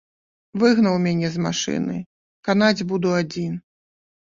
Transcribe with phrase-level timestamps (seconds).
[0.63, 1.99] Выгнаў мяне з машыны,
[2.51, 3.53] канаць буду адзін.